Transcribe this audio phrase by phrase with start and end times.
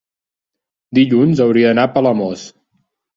[0.99, 2.47] dilluns hauria d'anar a Palamós.